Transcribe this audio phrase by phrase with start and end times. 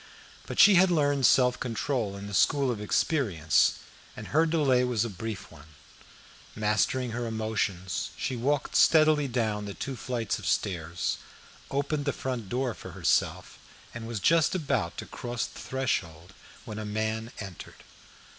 [0.47, 3.75] But she had learned self control in the school of experience,
[4.17, 5.75] and her delay was a brief one.
[6.55, 11.17] Mastering her emotions, she walked steadily down the two flights of stairs,
[11.69, 13.59] opened the front door for herself,
[13.93, 16.33] and was just about to cross the threshold
[16.65, 17.83] when a man entered.